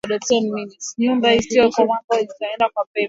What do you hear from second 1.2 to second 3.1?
isio mwamba itaenda na pepo